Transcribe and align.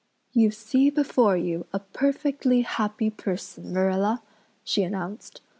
"You 0.31 0.49
see 0.49 0.89
before 0.89 1.37
you 1.37 1.67
a 1.71 1.77
perfectly 1.79 2.61
happy 2.61 3.11
person, 3.11 3.71
Marilla," 3.71 4.23
she 4.63 4.81
announced. 4.81 5.41